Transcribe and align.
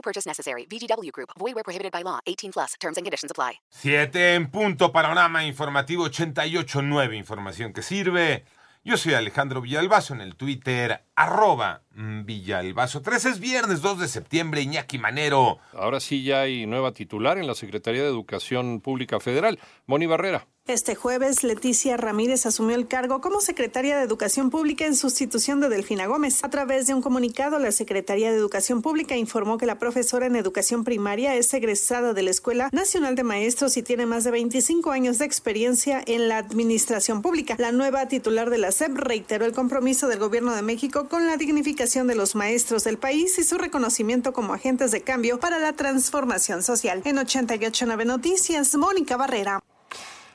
No 0.00 0.02
purchase 0.02 0.26
necessary. 0.26 0.66
VGW 0.66 1.10
Group. 1.12 1.30
Void 1.38 1.54
where 1.54 1.62
prohibited 1.62 1.92
by 1.92 2.02
law. 2.02 2.20
18 2.24 2.52
plus. 2.52 2.74
Terms 2.80 2.96
and 2.96 3.04
conditions 3.04 3.30
apply. 3.30 3.60
Siete 3.68 4.34
en 4.34 4.50
punto, 4.50 4.92
panorama 4.92 5.44
informativo 5.44 6.06
88.9, 6.06 7.16
información 7.16 7.74
que 7.74 7.82
sirve. 7.82 8.44
Yo 8.82 8.96
soy 8.96 9.12
Alejandro 9.12 9.60
Villalbazo 9.60 10.14
en 10.14 10.22
el 10.22 10.36
Twitter, 10.36 11.04
arroba 11.14 11.82
Villalbazo. 11.90 13.02
3 13.02 13.26
es 13.26 13.38
viernes 13.40 13.82
2 13.82 13.98
de 13.98 14.08
septiembre, 14.08 14.62
Iñaki 14.62 14.96
Manero. 14.96 15.58
Ahora 15.74 16.00
sí 16.00 16.22
ya 16.22 16.40
hay 16.40 16.64
nueva 16.64 16.92
titular 16.92 17.36
en 17.36 17.46
la 17.46 17.54
Secretaría 17.54 18.00
de 18.00 18.08
Educación 18.08 18.80
Pública 18.80 19.20
Federal, 19.20 19.58
Moni 19.84 20.06
Barrera. 20.06 20.46
Este 20.70 20.94
jueves, 20.94 21.42
Leticia 21.42 21.96
Ramírez 21.96 22.46
asumió 22.46 22.76
el 22.76 22.86
cargo 22.86 23.20
como 23.20 23.40
secretaria 23.40 23.98
de 23.98 24.04
Educación 24.04 24.50
Pública 24.50 24.86
en 24.86 24.94
sustitución 24.94 25.58
de 25.60 25.68
Delfina 25.68 26.06
Gómez. 26.06 26.44
A 26.44 26.48
través 26.48 26.86
de 26.86 26.94
un 26.94 27.02
comunicado, 27.02 27.58
la 27.58 27.72
Secretaría 27.72 28.30
de 28.30 28.36
Educación 28.36 28.80
Pública 28.80 29.16
informó 29.16 29.58
que 29.58 29.66
la 29.66 29.80
profesora 29.80 30.26
en 30.26 30.36
educación 30.36 30.84
primaria 30.84 31.34
es 31.34 31.52
egresada 31.54 32.14
de 32.14 32.22
la 32.22 32.30
Escuela 32.30 32.68
Nacional 32.70 33.16
de 33.16 33.24
Maestros 33.24 33.76
y 33.76 33.82
tiene 33.82 34.06
más 34.06 34.22
de 34.22 34.30
25 34.30 34.92
años 34.92 35.18
de 35.18 35.24
experiencia 35.24 36.04
en 36.06 36.28
la 36.28 36.38
administración 36.38 37.20
pública. 37.20 37.56
La 37.58 37.72
nueva 37.72 38.06
titular 38.06 38.48
de 38.48 38.58
la 38.58 38.70
SEP 38.70 38.96
reiteró 38.96 39.46
el 39.46 39.52
compromiso 39.52 40.06
del 40.06 40.20
Gobierno 40.20 40.54
de 40.54 40.62
México 40.62 41.08
con 41.08 41.26
la 41.26 41.36
dignificación 41.36 42.06
de 42.06 42.14
los 42.14 42.36
maestros 42.36 42.84
del 42.84 42.96
país 42.96 43.40
y 43.40 43.42
su 43.42 43.58
reconocimiento 43.58 44.32
como 44.32 44.54
agentes 44.54 44.92
de 44.92 45.00
cambio 45.00 45.40
para 45.40 45.58
la 45.58 45.72
transformación 45.72 46.62
social. 46.62 47.02
En 47.06 47.18
889 47.18 48.04
Noticias, 48.04 48.76
Mónica 48.76 49.16
Barrera. 49.16 49.60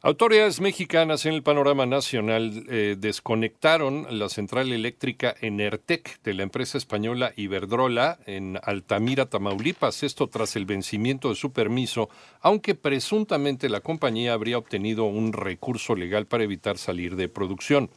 Autoridades 0.00 0.60
mexicanas 0.60 1.26
en 1.26 1.34
el 1.34 1.42
panorama 1.42 1.84
nacional 1.84 2.64
eh, 2.68 2.94
desconectaron 2.96 4.06
la 4.16 4.28
central 4.28 4.70
eléctrica 4.70 5.34
Enertec 5.40 6.22
de 6.22 6.34
la 6.34 6.44
empresa 6.44 6.78
española 6.78 7.32
Iberdrola 7.34 8.20
en 8.24 8.60
Altamira, 8.62 9.26
Tamaulipas, 9.26 10.04
esto 10.04 10.28
tras 10.28 10.54
el 10.54 10.66
vencimiento 10.66 11.30
de 11.30 11.34
su 11.34 11.52
permiso, 11.52 12.10
aunque 12.40 12.76
presuntamente 12.76 13.68
la 13.68 13.80
compañía 13.80 14.34
habría 14.34 14.58
obtenido 14.58 15.02
un 15.02 15.32
recurso 15.32 15.96
legal 15.96 16.26
para 16.26 16.44
evitar 16.44 16.78
salir 16.78 17.16
de 17.16 17.28
producción. 17.28 17.90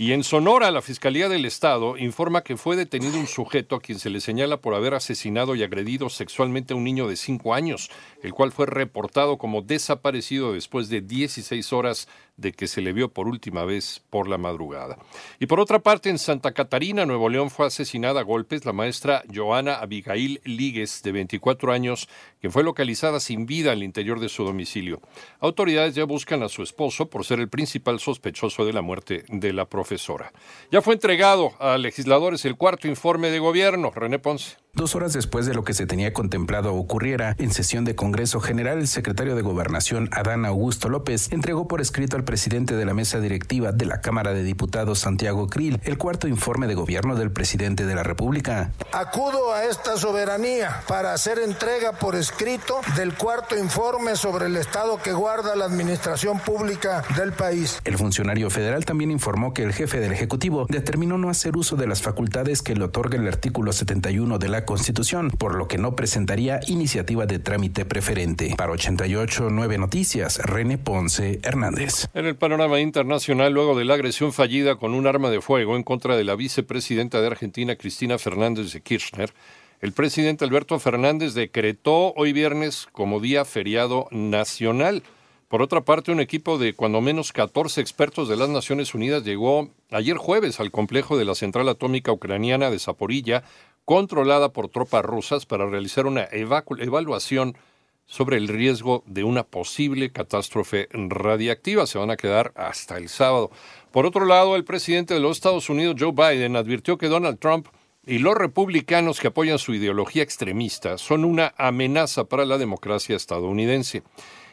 Y 0.00 0.12
en 0.12 0.22
Sonora, 0.22 0.70
la 0.70 0.80
Fiscalía 0.80 1.28
del 1.28 1.44
Estado 1.44 1.98
informa 1.98 2.44
que 2.44 2.56
fue 2.56 2.76
detenido 2.76 3.18
un 3.18 3.26
sujeto 3.26 3.74
a 3.74 3.80
quien 3.80 3.98
se 3.98 4.10
le 4.10 4.20
señala 4.20 4.60
por 4.60 4.76
haber 4.76 4.94
asesinado 4.94 5.56
y 5.56 5.64
agredido 5.64 6.08
sexualmente 6.08 6.72
a 6.72 6.76
un 6.76 6.84
niño 6.84 7.08
de 7.08 7.16
5 7.16 7.52
años, 7.52 7.90
el 8.22 8.32
cual 8.32 8.52
fue 8.52 8.66
reportado 8.66 9.38
como 9.38 9.60
desaparecido 9.60 10.52
después 10.52 10.88
de 10.88 11.00
16 11.00 11.72
horas 11.72 12.06
de 12.38 12.52
que 12.52 12.66
se 12.66 12.80
le 12.80 12.94
vio 12.94 13.10
por 13.10 13.28
última 13.28 13.64
vez 13.64 14.02
por 14.08 14.28
la 14.28 14.38
madrugada. 14.38 14.96
Y 15.38 15.46
por 15.46 15.60
otra 15.60 15.80
parte, 15.80 16.08
en 16.08 16.18
Santa 16.18 16.52
Catarina, 16.52 17.04
Nuevo 17.04 17.28
León, 17.28 17.50
fue 17.50 17.66
asesinada 17.66 18.20
a 18.20 18.24
golpes 18.24 18.64
la 18.64 18.72
maestra 18.72 19.24
Joana 19.32 19.74
Abigail 19.74 20.40
Líguez, 20.44 21.02
de 21.02 21.12
24 21.12 21.72
años, 21.72 22.08
que 22.40 22.50
fue 22.50 22.62
localizada 22.62 23.20
sin 23.20 23.44
vida 23.44 23.72
al 23.72 23.82
interior 23.82 24.20
de 24.20 24.28
su 24.28 24.44
domicilio. 24.44 25.02
Autoridades 25.40 25.94
ya 25.94 26.04
buscan 26.04 26.42
a 26.42 26.48
su 26.48 26.62
esposo 26.62 27.10
por 27.10 27.24
ser 27.24 27.40
el 27.40 27.48
principal 27.48 27.98
sospechoso 27.98 28.64
de 28.64 28.72
la 28.72 28.82
muerte 28.82 29.24
de 29.28 29.52
la 29.52 29.66
profesora. 29.66 30.32
Ya 30.70 30.80
fue 30.80 30.94
entregado 30.94 31.52
a 31.58 31.76
legisladores 31.76 32.44
el 32.44 32.56
cuarto 32.56 32.86
informe 32.86 33.30
de 33.30 33.40
gobierno. 33.40 33.90
René 33.90 34.20
Ponce. 34.20 34.56
Dos 34.78 34.94
horas 34.94 35.12
después 35.12 35.44
de 35.44 35.54
lo 35.54 35.64
que 35.64 35.74
se 35.74 35.86
tenía 35.86 36.12
contemplado 36.12 36.72
ocurriera 36.72 37.34
en 37.38 37.50
sesión 37.50 37.84
de 37.84 37.96
Congreso 37.96 38.38
General, 38.38 38.78
el 38.78 38.86
secretario 38.86 39.34
de 39.34 39.42
Gobernación, 39.42 40.08
Adán 40.12 40.46
Augusto 40.46 40.88
López, 40.88 41.32
entregó 41.32 41.66
por 41.66 41.80
escrito 41.80 42.14
al 42.14 42.22
presidente 42.22 42.76
de 42.76 42.84
la 42.84 42.94
mesa 42.94 43.18
directiva 43.18 43.72
de 43.72 43.86
la 43.86 44.00
Cámara 44.00 44.32
de 44.32 44.44
Diputados, 44.44 45.00
Santiago 45.00 45.48
Krill, 45.48 45.80
el 45.82 45.98
cuarto 45.98 46.28
informe 46.28 46.68
de 46.68 46.76
gobierno 46.76 47.16
del 47.16 47.32
presidente 47.32 47.86
de 47.86 47.94
la 47.96 48.04
República. 48.04 48.70
Acudo 48.92 49.52
a 49.52 49.64
esta 49.64 49.96
soberanía 49.96 50.82
para 50.86 51.12
hacer 51.12 51.40
entrega 51.40 51.94
por 51.94 52.14
escrito 52.14 52.80
del 52.94 53.14
cuarto 53.14 53.58
informe 53.58 54.14
sobre 54.14 54.46
el 54.46 54.54
estado 54.54 55.02
que 55.02 55.10
guarda 55.12 55.56
la 55.56 55.64
administración 55.64 56.38
pública 56.38 57.02
del 57.16 57.32
país. 57.32 57.80
El 57.82 57.98
funcionario 57.98 58.48
federal 58.48 58.84
también 58.84 59.10
informó 59.10 59.52
que 59.52 59.64
el 59.64 59.72
jefe 59.72 59.98
del 59.98 60.12
Ejecutivo 60.12 60.66
determinó 60.68 61.18
no 61.18 61.30
hacer 61.30 61.56
uso 61.56 61.74
de 61.74 61.88
las 61.88 62.00
facultades 62.00 62.62
que 62.62 62.76
le 62.76 62.84
otorga 62.84 63.18
el 63.18 63.26
artículo 63.26 63.72
71 63.72 64.38
de 64.38 64.48
la 64.48 64.67
Constitución, 64.68 65.30
por 65.30 65.54
lo 65.54 65.66
que 65.66 65.78
no 65.78 65.96
presentaría 65.96 66.60
iniciativa 66.66 67.24
de 67.24 67.38
trámite 67.38 67.86
preferente. 67.86 68.52
Para 68.54 68.72
88 68.72 69.48
9 69.50 69.78
Noticias, 69.78 70.36
René 70.44 70.76
Ponce 70.76 71.40
Hernández. 71.42 72.10
En 72.12 72.26
el 72.26 72.36
panorama 72.36 72.78
internacional, 72.78 73.54
luego 73.54 73.78
de 73.78 73.86
la 73.86 73.94
agresión 73.94 74.30
fallida 74.34 74.76
con 74.76 74.92
un 74.92 75.06
arma 75.06 75.30
de 75.30 75.40
fuego 75.40 75.74
en 75.74 75.84
contra 75.84 76.18
de 76.18 76.24
la 76.24 76.36
vicepresidenta 76.36 77.22
de 77.22 77.28
Argentina, 77.28 77.76
Cristina 77.76 78.18
Fernández 78.18 78.74
de 78.74 78.82
Kirchner, 78.82 79.32
el 79.80 79.92
presidente 79.92 80.44
Alberto 80.44 80.78
Fernández 80.78 81.32
decretó 81.32 82.12
hoy 82.12 82.34
viernes 82.34 82.88
como 82.92 83.20
día 83.20 83.46
feriado 83.46 84.06
nacional. 84.10 85.02
Por 85.48 85.62
otra 85.62 85.80
parte, 85.80 86.12
un 86.12 86.20
equipo 86.20 86.58
de 86.58 86.74
cuando 86.74 87.00
menos 87.00 87.32
14 87.32 87.80
expertos 87.80 88.28
de 88.28 88.36
las 88.36 88.50
Naciones 88.50 88.94
Unidas 88.94 89.24
llegó 89.24 89.70
ayer 89.90 90.18
jueves 90.18 90.60
al 90.60 90.70
complejo 90.70 91.16
de 91.16 91.24
la 91.24 91.34
central 91.34 91.70
atómica 91.70 92.12
ucraniana 92.12 92.70
de 92.70 92.78
Zaporilla 92.78 93.44
controlada 93.88 94.52
por 94.52 94.68
tropas 94.68 95.02
rusas 95.02 95.46
para 95.46 95.64
realizar 95.64 96.04
una 96.04 96.28
evaluación 96.30 97.56
sobre 98.04 98.36
el 98.36 98.46
riesgo 98.46 99.02
de 99.06 99.24
una 99.24 99.44
posible 99.44 100.12
catástrofe 100.12 100.90
radiactiva. 100.92 101.86
Se 101.86 101.96
van 101.96 102.10
a 102.10 102.18
quedar 102.18 102.52
hasta 102.54 102.98
el 102.98 103.08
sábado. 103.08 103.50
Por 103.90 104.04
otro 104.04 104.26
lado, 104.26 104.56
el 104.56 104.64
presidente 104.64 105.14
de 105.14 105.20
los 105.20 105.38
Estados 105.38 105.70
Unidos, 105.70 105.96
Joe 105.98 106.12
Biden, 106.12 106.54
advirtió 106.56 106.98
que 106.98 107.08
Donald 107.08 107.38
Trump 107.38 107.68
y 108.06 108.18
los 108.18 108.34
republicanos 108.34 109.20
que 109.20 109.28
apoyan 109.28 109.58
su 109.58 109.72
ideología 109.72 110.22
extremista 110.22 110.98
son 110.98 111.24
una 111.24 111.54
amenaza 111.56 112.24
para 112.24 112.44
la 112.44 112.58
democracia 112.58 113.16
estadounidense. 113.16 114.02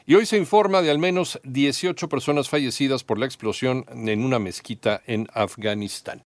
Y 0.05 0.15
hoy 0.15 0.25
se 0.25 0.37
informa 0.37 0.81
de 0.81 0.91
al 0.91 0.99
menos 0.99 1.41
18 1.43 2.07
personas 2.07 2.47
fallecidas 2.47 3.03
por 3.03 3.19
la 3.19 3.25
explosión 3.25 3.83
en 3.89 4.23
una 4.23 4.39
mezquita 4.39 5.01
en 5.05 5.27
Afganistán. 5.33 6.23